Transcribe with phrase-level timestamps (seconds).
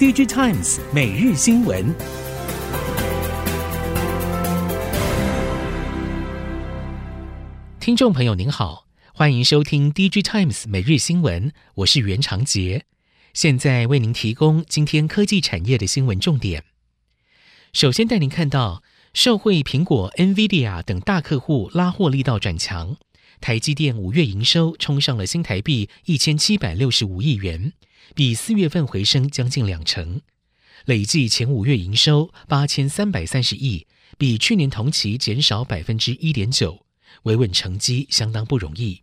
[0.00, 1.94] DigiTimes 每日新闻，
[7.78, 12.86] 听众朋友您好，欢迎收听 DigiTimes 每日新闻，我是袁长杰，
[13.34, 16.64] 现在为您提供今天科技产业的新闻重点。
[17.74, 18.82] 首先带您看到，
[19.12, 22.96] 受惠苹果、NVIDIA 等大客户拉货力道转强，
[23.42, 27.74] 台积电五月营收冲上了新台币一千七百六十五亿元。
[28.14, 30.20] 比四月份回升将近两成，
[30.84, 33.86] 累计前五月营收八千三百三十亿，
[34.18, 36.86] 比去年同期减少百分之一点九，
[37.24, 39.02] 维稳成绩相当不容易。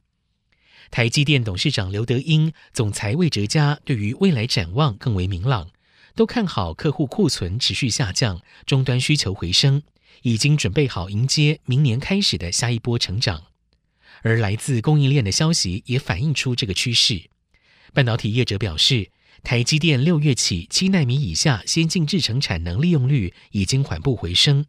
[0.89, 5.69] 台积电董事长刘德英、总裁魏哲嘉对于未来展望更为明朗，
[6.15, 9.83] 都看好客户库存持续下降，终端需求回升，
[10.21, 13.43] 已经准备好迎接明年开始的下一波成长。
[14.23, 17.29] 而来自供应链的消息也反映出这个趋势。
[17.93, 19.11] 半导体业者表示，
[19.43, 24.65] 台积电六月起七奈米以下先进制程产能利用率已经缓步回升，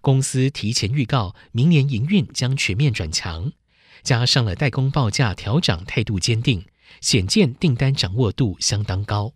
[0.00, 3.52] 公司提前预告明年营运将全面转强，
[4.02, 6.64] 加上了代工报价调涨态度坚定，
[7.00, 9.34] 显见订单掌握度相当高。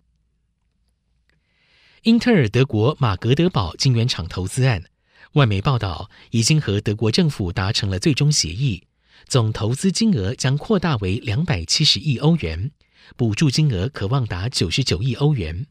[2.03, 4.85] 英特尔德国马格德堡晶圆厂投资案，
[5.35, 8.85] 外媒报道已经和德国政府达成了最终协议，
[9.29, 12.71] 总投资金额将扩大为两百七十亿欧元。
[13.17, 15.67] 补助金额可望达九十九亿欧元，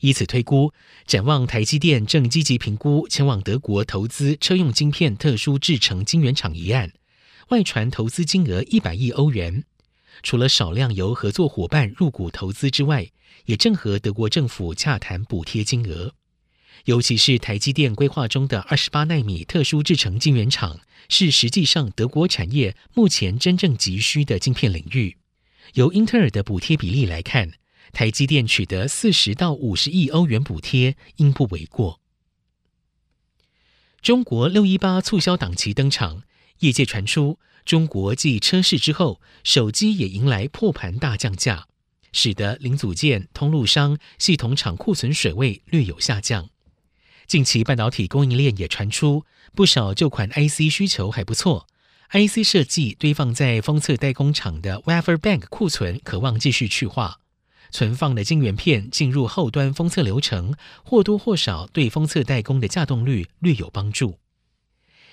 [0.00, 0.72] 以此推估，
[1.06, 6.92] 展望台积电正积极评估前往德国投资车用晶片特殊制成晶圆厂一案，
[7.48, 9.64] 外传投资金额一百亿欧元。
[10.22, 13.10] 除了少量由合作伙伴入股投资之外，
[13.44, 16.14] 也正和德国政府洽谈补贴金额。
[16.86, 25.16] 尤其是台积电规划中的二十八奈米特殊制成晶圆厂，是实际上德国产业目前真正急需的晶片领域。
[25.74, 27.52] 由英特尔的补贴比例来看，
[27.92, 32.00] 台积电取得四十到五十亿欧元补贴，应不为过。
[34.00, 36.22] 中国六一八促销档期登场，
[36.60, 41.66] 业界传出中国继车市之后，手机也迎来破盘大降价，
[42.12, 46.50] 使得零组件、通路商、系统厂库存水位略有下降。
[47.26, 51.66] 近期半导体供应链也传出不少旧款 IC 需求还不错。
[52.12, 57.20] IC 设计堆放在封测代工厂的 Wafer Bank 库存，可望继续去化。
[57.72, 64.20] 存放的晶圆片进入后端封测流程，或多或少对封测代工的稼动率略有帮助。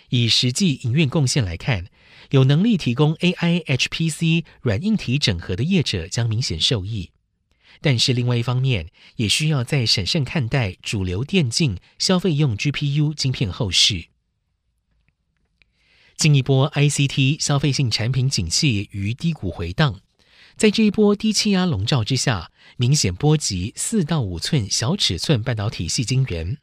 [0.09, 1.87] 以实际营运贡献来看，
[2.29, 7.09] 有能力提供 AI HPC 软硬体整合的业者将明显受益。
[7.81, 14.05] 但是另外一方面，也需要再审慎看待主流电竞消费用 GPU 晶片后市。
[16.23, 19.99] 近一波 ICT 消费性产品景气于低谷回荡，
[20.55, 26.59] 在这一波低气压笼罩之下，明显波及四到五寸小尺寸半导体细晶圆，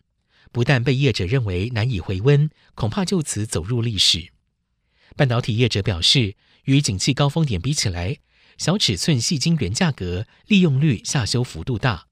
[0.50, 4.28] 不但被业者认为难以回温，恐怕就此走入历史。
[5.14, 8.16] 半导体业者表示，与景气高峰点比起来，
[8.56, 12.06] 小尺寸细晶圆价格利用率下修幅度大。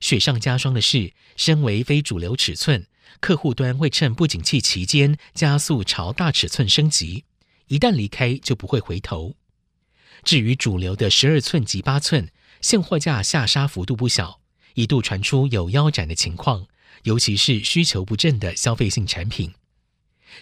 [0.00, 2.88] 雪上加霜的是，身为非主流尺寸。
[3.20, 7.24] 客户端会趁不景气期间加速朝大尺寸升级，
[7.68, 9.34] 一旦离开就不会回头。
[10.24, 12.28] 至于主流的十二寸及八寸，
[12.60, 14.40] 现货价下杀幅度不小，
[14.74, 16.66] 一度传出有腰斩的情况，
[17.04, 19.52] 尤其是需求不振的消费性产品。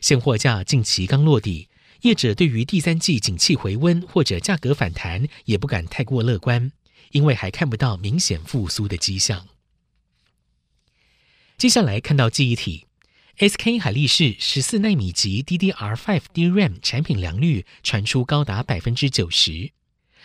[0.01, 1.69] 现货价近期刚落地，
[2.03, 6.73] 业者对于第三季景气回温或者价格反弹也不敢太过乐观，
[7.13, 9.47] 因为还看不到明显复苏的迹象。
[11.61, 12.87] 接下来看到记忆体
[13.37, 19.71] ，SK 海力士十四奈米级 DDR5 DRAM 产品良率传出高达百分之九十。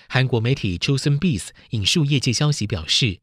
[0.08, 3.20] 韩国媒体 Chosun Bees 引述业界消息表示，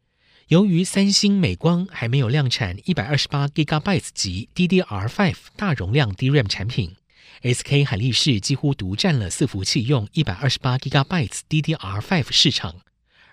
[0.48, 6.94] 由于三星、美光还没有量产一百二十八 Gigabyte 级 DDR5 大容量 DRAM 产品
[7.40, 12.82] ，SK 海力士几乎独占了伺服器用一百二十八 gigabyte DDR5 市场，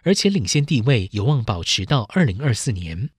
[0.04, 3.10] 而且领先地位有望保持到二零二四年。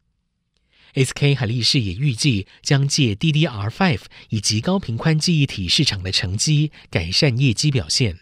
[0.95, 4.01] SK 海力士也预计将借 DDR5
[4.31, 8.21] 以及高频宽记忆体市场的成绩，改善业绩表现。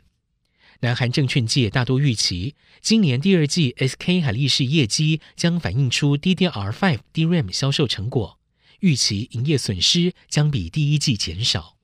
[0.80, 8.38] 南韩证券界大多预期，今年第二季 SK 海力士业绩将反映出 DDR5 DRAM 销售成果，
[8.80, 11.74] 预期营业损失将比第一季减少。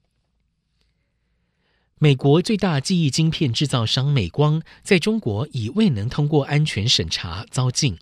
[1.99, 7.99] 美国最大记忆晶片制造商美光在中国已未能通过安全审查遭禁。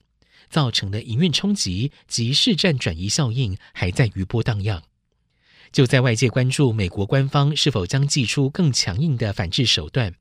[0.53, 4.83] 造成的营运冲击及市占转移效应还在余波荡漾。
[5.73, 10.15] 就在外界关注美国官方是否将祭出更强硬的反制手段，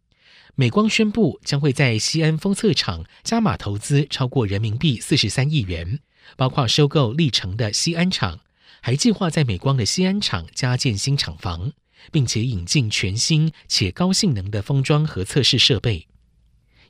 [0.56, 6.00] 美光宣布将会在西安封测厂加码投资超过人民币四十三亿元，
[6.38, 8.40] 包括收购力成的西安厂，
[8.80, 11.74] 还计划在美光的西安厂加建新厂房，
[12.14, 16.08] 并且引进全新且高性能的封装和测试设备。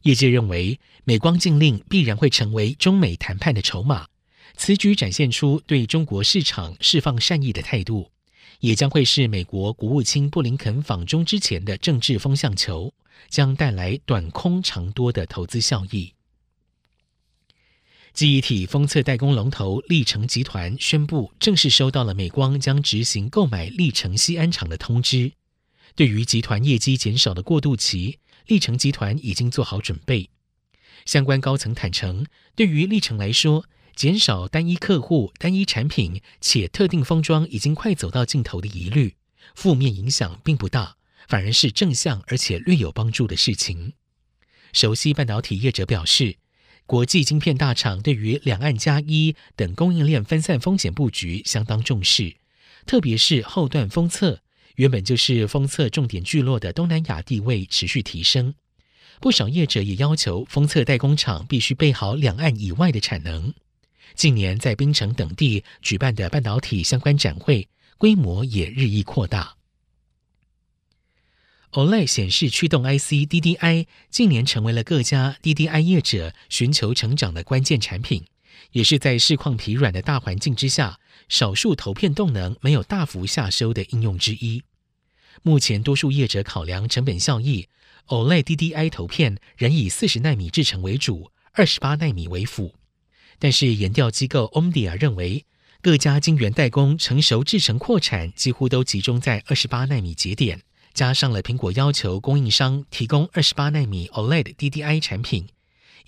[0.03, 4.07] 业界认为，美光禁令必然会成为中美谈判的筹码，
[4.55, 8.11] 此举展现出对中国市场释放善意的态度，
[8.59, 12.93] 也将会是美国国务卿布林肯访中之前的政治风向球。
[13.29, 16.13] 将带来短空长多的投资效益。
[18.13, 25.33] 记忆体封测代工龙头力成集团宣布，正式收到了美光将执行购买力成西安厂的通知。
[25.95, 28.17] 对于集团业绩减少的过渡期，
[28.51, 30.29] 力成集团已经做好准备。
[31.05, 33.65] 相关高层坦承，对于力成来说，
[33.95, 39.15] 减少单一客户、单一产品且特定封装已经快走到尽头的疑虑，
[39.55, 40.97] 负面影响并不大。
[41.27, 43.93] 反而是正向而且略有帮助的事情。
[44.73, 46.35] 熟悉半导体业者表示，
[46.85, 52.35] 国际晶片大厂对于两岸加一等供应链分散风险布局相当重视，
[52.85, 54.41] 特别是后段封测，
[54.81, 58.55] 原本就是封测重点聚落的东南亚地位持续提升。
[59.19, 63.53] 不少业者也要求封测代工厂必须备好两岸以外的产能。
[64.15, 67.69] 近年在槟城等地举办的半导体相关展会，
[67.99, 69.55] 规模也日益扩大。
[71.73, 78.25] OLED 显示驱动 IC DDI 近年成为了各家 DDI 业者寻求成长的关键产品，
[78.71, 80.99] 也是在市况疲软的大环境之下，
[81.29, 84.63] 少数投片动能没有大幅下修的应用之一。
[85.43, 87.67] 目前多数业者考量成本效益
[88.07, 92.75] ，OLED DDI 投片仍以四十奈米制程为主，二十八奈米为辅。
[93.39, 95.45] 但是研调机构 Omdia 认为，
[95.81, 100.61] 各家晶圆代工成熟制程扩产几乎都集中在二十八奈米节点。
[100.93, 105.47] 加上了苹果要求供应商提供二十八纳米 OLED DDI 产品，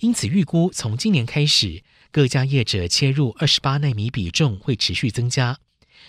[0.00, 1.82] 因此预估从今年开始，
[2.12, 5.58] 各家业者切入二十八纳米比重会持续增加。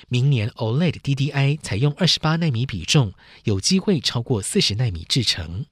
[0.08, 3.14] 明年 OLED DDI 采用二十八纳米比重，
[3.44, 5.66] 有机会超过四十纳米制成。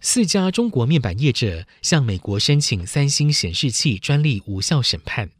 [0.00, 5.30] 四家中国面板业者向美国申请三星显示器专利无效审判。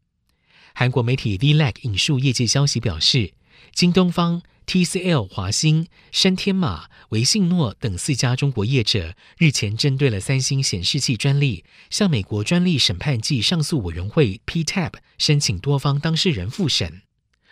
[0.75, 3.32] 韩国媒体 VLAC 引述业界消息表示，
[3.75, 4.43] 京东方。
[4.72, 17.02] TCL、华星、山天马、维信诺等四家中国业者日前针对了三星显示器专利，向美国专利审判暨上诉委员会 （PTAB） 申请多方当事人复审，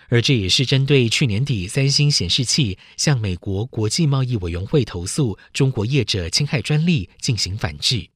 [0.08, 8.08] 而这也是针对去年底三星显示器向美国国际贸易委员会投诉中国业者侵害专利进行反制。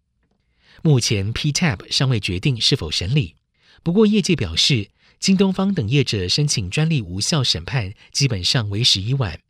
[0.80, 3.34] 目前 PTAB 尚未决定是否审理，
[3.82, 4.88] 不过业界表示。
[5.24, 9.40] 京东方等业者申请专利无效审判，基本上为时已晚。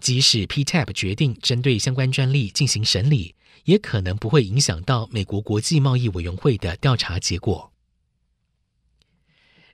[0.00, 7.70] 即使 PTAB 决定针对相关专利进行审理，也可能不会影响到美国国际贸易委员会的调查结果。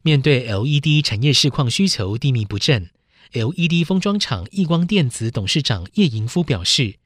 [0.02, 2.90] 面对 LED 产业市况需求低迷不振
[3.32, 6.96] ，LED 封装厂亿光电子董事长叶盈夫表示，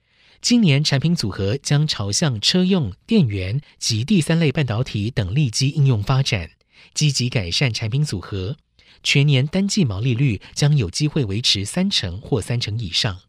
[0.43, 6.50] 今年产品组合将朝向车用、电源及第三类半导体等利基应用发展。
[6.94, 8.56] 积极改善产品组合，
[9.03, 13.21] 全年单季毛利率将有机会维持三成或三成以上。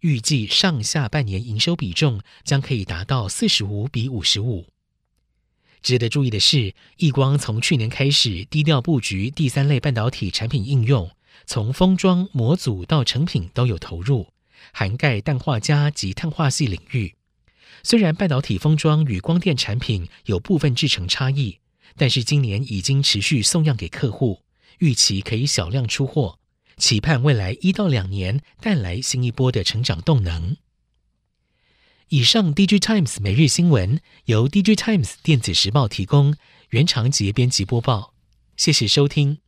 [0.00, 4.66] 预计上下半年营收比重将可以达到四十五比五十五。
[5.82, 11.10] 值得注意的是，亿光从去年开始低调布局第三类半导体产品应用，
[11.46, 14.28] 从封装、模组到成品都有投入，
[14.72, 17.14] 涵盖氮化镓及碳化矽领域。
[17.82, 21.60] 虽然半导体封装与光电产品有部分制程差异。
[21.96, 24.42] 但是今年已经持续送样给客户，
[24.78, 26.38] 预期可以小量出货，
[26.76, 30.56] 期盼未来一到两年带来新一波的成长动能。
[32.08, 36.36] 以上，DG Times 每日新闻由 DG Times 电子时报提供，
[36.70, 38.14] 原长节编辑播报，
[38.56, 39.45] 谢谢收听。